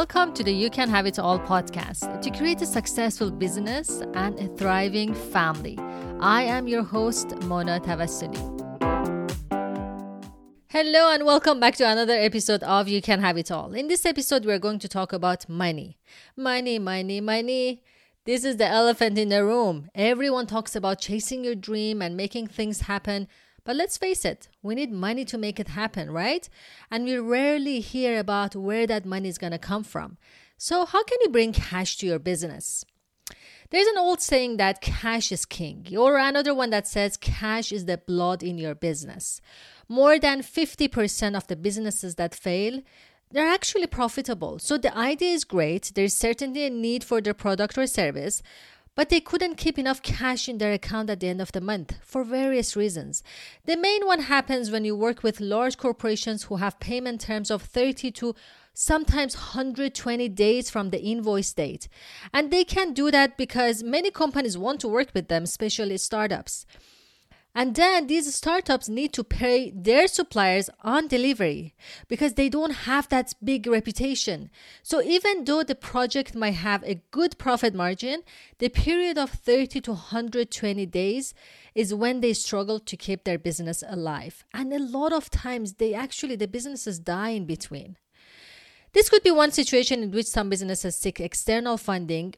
[0.00, 4.40] Welcome to the You Can Have It All podcast to create a successful business and
[4.40, 5.78] a thriving family.
[6.20, 8.40] I am your host, Mona Tavasoli.
[10.68, 13.74] Hello, and welcome back to another episode of You Can Have It All.
[13.74, 15.98] In this episode, we're going to talk about money.
[16.34, 17.82] Money, money, money.
[18.24, 19.90] This is the elephant in the room.
[19.94, 23.28] Everyone talks about chasing your dream and making things happen.
[23.64, 26.48] But let's face it, we need money to make it happen, right?
[26.90, 30.18] And we rarely hear about where that money is going to come from.
[30.56, 32.84] So, how can you bring cash to your business?
[33.70, 37.84] There's an old saying that cash is king, or another one that says cash is
[37.84, 39.40] the blood in your business.
[39.88, 42.82] More than 50% of the businesses that fail
[43.32, 44.58] they're actually profitable.
[44.58, 45.92] So the idea is great.
[45.94, 48.42] There's certainly a need for their product or service,
[49.00, 51.94] but they couldn't keep enough cash in their account at the end of the month
[52.02, 53.22] for various reasons.
[53.64, 57.62] The main one happens when you work with large corporations who have payment terms of
[57.62, 58.34] 30 to
[58.74, 61.88] sometimes 120 days from the invoice date.
[62.34, 66.66] And they can do that because many companies want to work with them, especially startups.
[67.54, 71.74] And then these startups need to pay their suppliers on delivery
[72.06, 74.50] because they don't have that big reputation.
[74.84, 78.22] So even though the project might have a good profit margin,
[78.58, 81.34] the period of 30 to 120 days
[81.74, 84.44] is when they struggle to keep their business alive.
[84.54, 87.96] And a lot of times they actually the businesses die in between.
[88.92, 92.34] This could be one situation in which some businesses seek external funding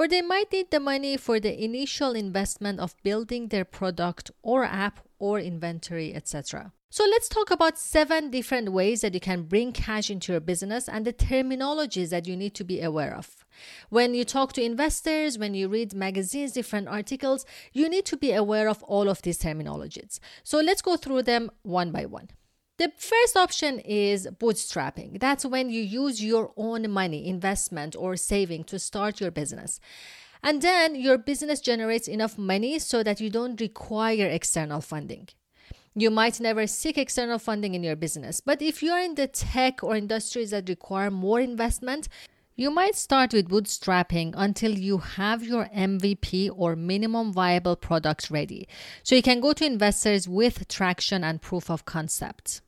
[0.00, 4.64] or they might need the money for the initial investment of building their product or
[4.64, 6.72] app or inventory, etc.
[6.88, 10.88] So let's talk about seven different ways that you can bring cash into your business
[10.88, 13.44] and the terminologies that you need to be aware of.
[13.90, 18.32] When you talk to investors, when you read magazines, different articles, you need to be
[18.32, 20.18] aware of all of these terminologies.
[20.42, 22.30] So let's go through them one by one.
[22.80, 25.20] The first option is bootstrapping.
[25.20, 29.80] That's when you use your own money, investment, or saving to start your business.
[30.42, 35.28] And then your business generates enough money so that you don't require external funding.
[35.94, 39.26] You might never seek external funding in your business, but if you are in the
[39.26, 42.08] tech or industries that require more investment,
[42.56, 48.66] you might start with bootstrapping until you have your MVP or minimum viable product ready.
[49.02, 52.62] So you can go to investors with traction and proof of concept.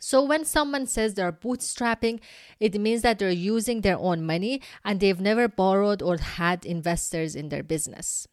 [0.00, 2.20] So, when someone says they're bootstrapping,
[2.60, 7.34] it means that they're using their own money and they've never borrowed or had investors
[7.34, 8.26] in their business.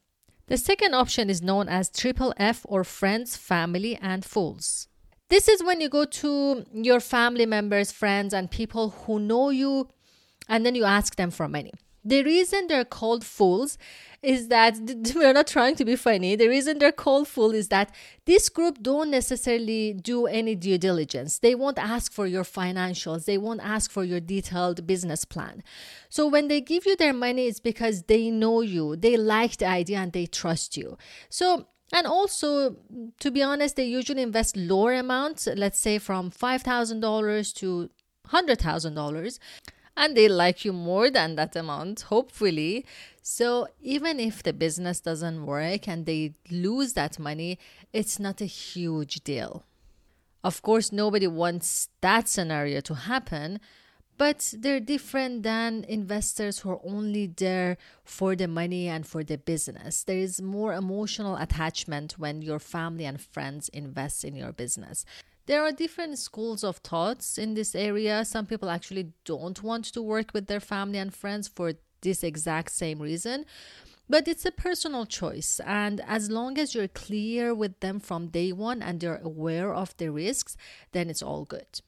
[0.47, 4.87] The second option is known as triple F or friends, family, and fools.
[5.29, 9.89] This is when you go to your family members, friends, and people who know you,
[10.47, 11.71] and then you ask them for money.
[12.05, 13.77] The reason they're called fools
[14.21, 14.77] is that
[15.15, 16.35] we're not trying to be funny.
[16.35, 17.93] The reason they're called fool is that
[18.25, 21.39] this group don't necessarily do any due diligence.
[21.39, 23.25] They won't ask for your financials.
[23.25, 25.63] They won't ask for your detailed business plan.
[26.09, 29.67] So when they give you their money, it's because they know you, they like the
[29.67, 30.97] idea, and they trust you.
[31.29, 32.77] So and also,
[33.19, 37.89] to be honest, they usually invest lower amounts, let's say from $5,000 to
[38.27, 39.39] $100,000
[39.97, 42.85] and they like you more than that amount, hopefully.
[43.21, 47.57] So even if the business doesn't work and they lose that money,
[47.93, 49.63] it's not a huge deal.
[50.43, 53.59] Of course, nobody wants that scenario to happen,
[54.17, 59.37] but they're different than investors who are only there for the money and for the
[59.37, 60.03] business.
[60.03, 65.03] There is more emotional attachment when your family and friends invest in your business.
[65.47, 68.25] There are different schools of thoughts in this area.
[68.25, 72.71] Some people actually don't want to work with their family and friends for this exact
[72.71, 73.45] same reason.
[74.09, 75.59] But it's a personal choice.
[75.65, 79.95] And as long as you're clear with them from day one and they're aware of
[79.97, 80.57] the risks,
[80.93, 81.81] then it's all good.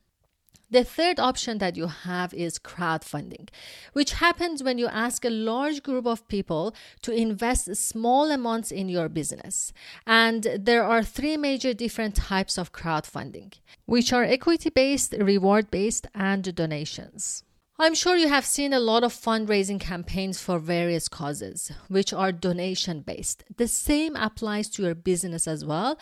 [0.69, 3.47] The third option that you have is crowdfunding,
[3.94, 8.89] which happens when you ask a large group of people to invest small amounts in
[8.89, 9.72] your business.
[10.05, 13.53] And there are three major different types of crowdfunding,
[13.85, 17.43] which are equity based, reward based, and donations.
[17.79, 22.31] I'm sure you have seen a lot of fundraising campaigns for various causes, which are
[22.31, 23.43] donation based.
[23.55, 25.97] The same applies to your business as well,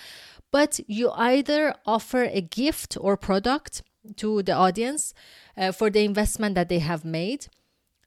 [0.51, 3.83] but you either offer a gift or product
[4.17, 5.13] to the audience
[5.57, 7.47] uh, for the investment that they have made,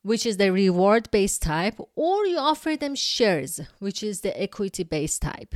[0.02, 4.84] which is the reward based type, or you offer them shares, which is the equity
[4.84, 5.54] based type.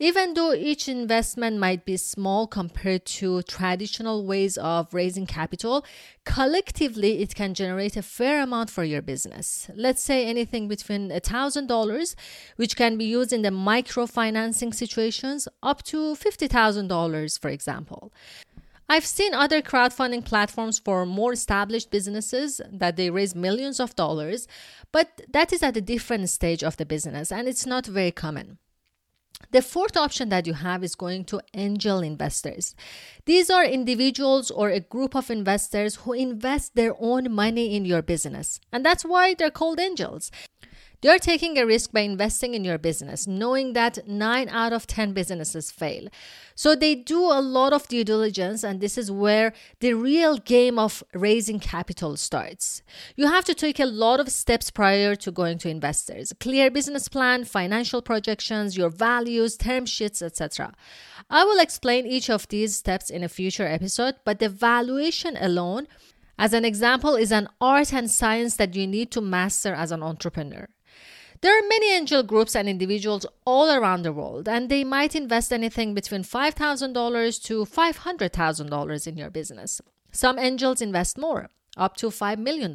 [0.00, 5.86] Even though each investment might be small compared to traditional ways of raising capital,
[6.24, 9.70] collectively it can generate a fair amount for your business.
[9.76, 12.14] Let's say anything between $1,000,
[12.56, 18.12] which can be used in the microfinancing situations, up to $50,000, for example.
[18.88, 24.46] I've seen other crowdfunding platforms for more established businesses that they raise millions of dollars,
[24.92, 28.58] but that is at a different stage of the business and it's not very common.
[29.50, 32.74] The fourth option that you have is going to angel investors.
[33.24, 38.02] These are individuals or a group of investors who invest their own money in your
[38.02, 38.60] business.
[38.72, 40.30] And that's why they're called angels.
[41.04, 45.12] You're taking a risk by investing in your business, knowing that 9 out of 10
[45.12, 46.08] businesses fail.
[46.54, 50.78] So they do a lot of due diligence, and this is where the real game
[50.78, 52.80] of raising capital starts.
[53.16, 57.06] You have to take a lot of steps prior to going to investors clear business
[57.08, 60.72] plan, financial projections, your values, term sheets, etc.
[61.28, 65.86] I will explain each of these steps in a future episode, but the valuation alone
[66.36, 70.02] as an example, is an art and science that you need to master as an
[70.02, 70.66] entrepreneur.
[71.40, 75.52] There are many angel groups and individuals all around the world, and they might invest
[75.52, 79.80] anything between $5,000 to $500,000 in your business.
[80.12, 82.72] Some angels invest more, up to $5 million,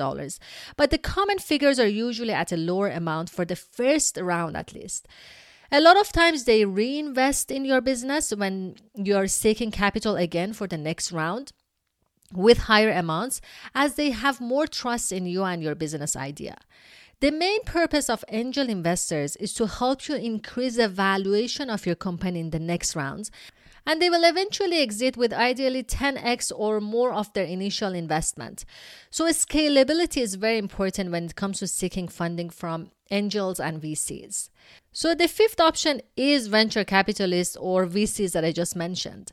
[0.75, 4.73] but the common figures are usually at a lower amount for the first round at
[4.73, 5.07] least.
[5.71, 10.67] A lot of times they reinvest in your business when you're seeking capital again for
[10.67, 11.53] the next round
[12.33, 13.39] with higher amounts
[13.75, 16.57] as they have more trust in you and your business idea.
[17.21, 21.95] The main purpose of angel investors is to help you increase the valuation of your
[21.95, 23.29] company in the next rounds,
[23.85, 28.63] and they will eventually exit with ideally 10x or more of their initial investment.
[29.09, 34.49] So, scalability is very important when it comes to seeking funding from angels and VCs.
[34.91, 39.31] So, the fifth option is venture capitalists or VCs that I just mentioned.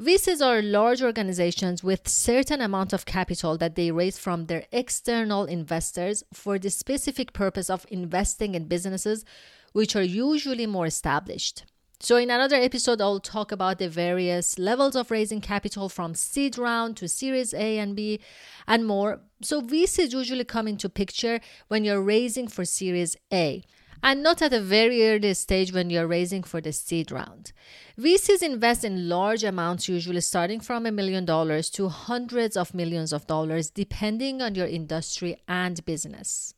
[0.00, 5.44] VCs are large organizations with certain amount of capital that they raise from their external
[5.44, 9.24] investors for the specific purpose of investing in businesses
[9.72, 11.64] which are usually more established.
[12.00, 16.56] So, in another episode, I'll talk about the various levels of raising capital from seed
[16.56, 18.20] round to Series A and B
[18.68, 19.20] and more.
[19.42, 23.64] So, VCs usually come into picture when you're raising for Series A
[24.00, 27.50] and not at a very early stage when you're raising for the seed round.
[27.98, 33.12] VCs invest in large amounts, usually starting from a million dollars to hundreds of millions
[33.12, 36.54] of dollars, depending on your industry and business.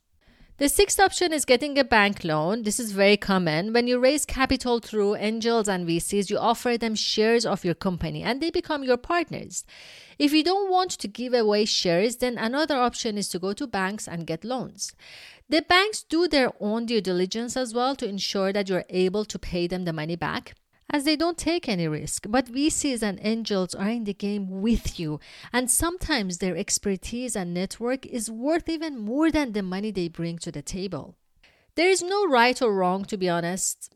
[0.60, 2.64] The sixth option is getting a bank loan.
[2.64, 3.72] This is very common.
[3.72, 8.22] When you raise capital through angels and VCs, you offer them shares of your company
[8.22, 9.64] and they become your partners.
[10.18, 13.66] If you don't want to give away shares, then another option is to go to
[13.66, 14.92] banks and get loans.
[15.48, 19.38] The banks do their own due diligence as well to ensure that you're able to
[19.38, 20.52] pay them the money back
[20.90, 22.26] as they don't take any risk.
[22.28, 25.20] But VCs and angels are in the game with you,
[25.52, 30.38] and sometimes their expertise and network is worth even more than the money they bring
[30.38, 31.16] to the table.
[31.76, 33.92] There is no right or wrong, to be honest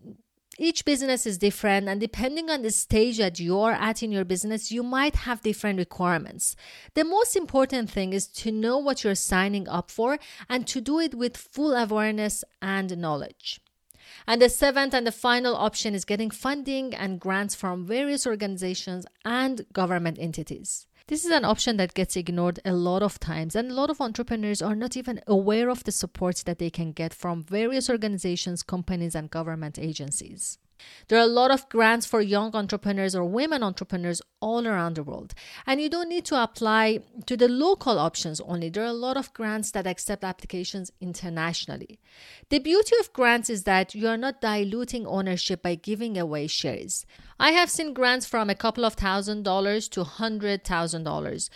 [0.58, 4.70] each business is different and depending on the stage that you're at in your business
[4.70, 6.54] you might have different requirements
[6.94, 10.18] the most important thing is to know what you're signing up for
[10.48, 13.60] and to do it with full awareness and knowledge
[14.26, 19.06] and the seventh and the final option is getting funding and grants from various organizations
[19.24, 23.70] and government entities this is an option that gets ignored a lot of times, and
[23.70, 27.12] a lot of entrepreneurs are not even aware of the support that they can get
[27.12, 30.58] from various organizations, companies, and government agencies.
[31.08, 35.02] There are a lot of grants for young entrepreneurs or women entrepreneurs all around the
[35.02, 35.34] world.
[35.66, 38.68] And you don't need to apply to the local options only.
[38.68, 41.98] There are a lot of grants that accept applications internationally.
[42.50, 47.06] The beauty of grants is that you are not diluting ownership by giving away shares.
[47.38, 51.50] I have seen grants from a couple of thousand dollars to hundred thousand dollars,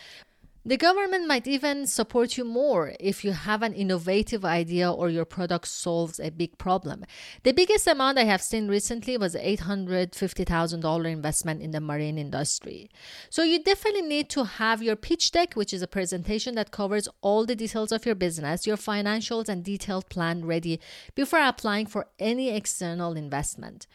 [0.69, 5.25] the government might even support you more if you have an innovative idea or your
[5.25, 7.07] product solves a big problem.
[7.43, 12.91] The biggest amount I have seen recently was $850,000 investment in the marine industry.
[13.31, 17.09] So you definitely need to have your pitch deck, which is a presentation that covers
[17.23, 20.81] all the details of your business, your financials and detailed plan ready
[21.15, 23.87] before applying for any external investment.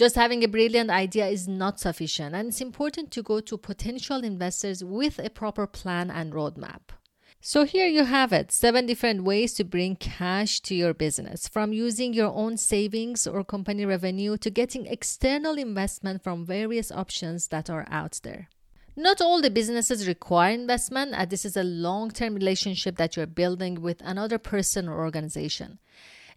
[0.00, 4.24] Just having a brilliant idea is not sufficient, and it's important to go to potential
[4.24, 6.80] investors with a proper plan and roadmap.
[7.42, 11.74] So, here you have it seven different ways to bring cash to your business from
[11.74, 17.68] using your own savings or company revenue to getting external investment from various options that
[17.68, 18.48] are out there.
[18.96, 23.26] Not all the businesses require investment, and this is a long term relationship that you're
[23.26, 25.78] building with another person or organization.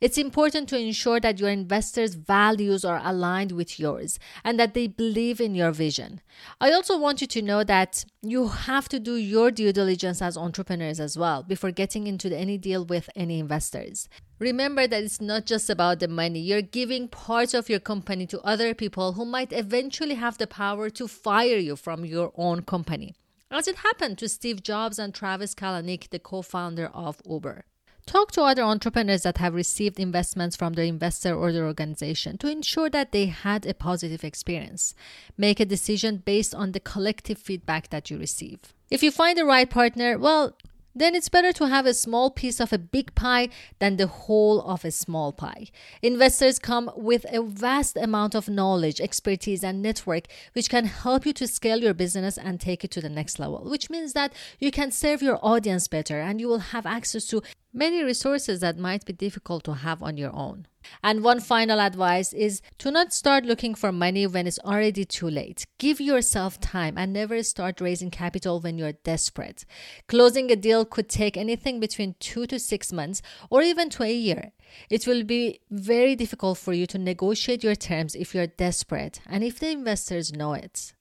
[0.01, 4.88] It's important to ensure that your investors' values are aligned with yours and that they
[4.88, 6.21] believe in your vision.
[6.59, 10.38] I also want you to know that you have to do your due diligence as
[10.38, 14.09] entrepreneurs as well before getting into any deal with any investors.
[14.39, 16.39] Remember that it's not just about the money.
[16.39, 20.89] You're giving parts of your company to other people who might eventually have the power
[20.89, 23.15] to fire you from your own company.
[23.51, 27.65] as it happened to Steve Jobs and Travis Kalanick, the co founder of Uber.
[28.05, 32.50] Talk to other entrepreneurs that have received investments from their investor or their organization to
[32.50, 34.93] ensure that they had a positive experience.
[35.38, 38.60] Make a decision based on the collective feedback that you receive.
[38.91, 40.55] If you find the right partner, well,
[40.95, 44.62] then it's better to have a small piece of a big pie than the whole
[44.62, 45.67] of a small pie.
[46.01, 51.33] Investors come with a vast amount of knowledge, expertise, and network, which can help you
[51.33, 54.69] to scale your business and take it to the next level, which means that you
[54.69, 57.41] can serve your audience better and you will have access to
[57.74, 60.68] many resources that might be difficult to have on your own.
[61.03, 65.30] And one final advice is to not start looking for money when it's already too
[65.30, 65.65] late.
[65.80, 69.65] Give yourself time and never start raising capital when you're desperate.
[70.08, 74.13] Closing a deal could take anything between two to six months or even to a
[74.13, 74.51] year.
[74.89, 79.44] It will be very difficult for you to negotiate your terms if you're desperate and
[79.44, 80.94] if the investors know it.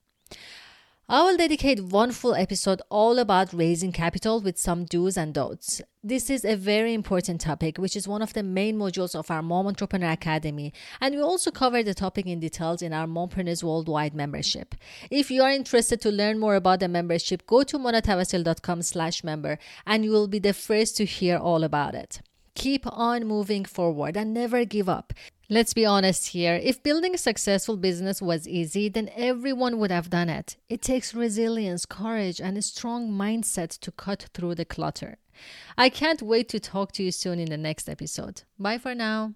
[1.12, 5.82] I will dedicate one full episode all about raising capital with some do's and don'ts.
[6.02, 9.42] This is a very important topic, which is one of the main modules of our
[9.42, 14.14] Mom Entrepreneur Academy, and we also cover the topic in details in our Mompreneurs Worldwide
[14.14, 14.74] membership.
[15.10, 19.58] If you are interested to learn more about the membership, go to monatavasoli.com slash member,
[19.86, 22.22] and you will be the first to hear all about it.
[22.54, 25.12] Keep on moving forward and never give up.
[25.52, 26.54] Let's be honest here.
[26.54, 30.56] If building a successful business was easy, then everyone would have done it.
[30.70, 35.18] It takes resilience, courage, and a strong mindset to cut through the clutter.
[35.76, 38.44] I can't wait to talk to you soon in the next episode.
[38.58, 39.34] Bye for now.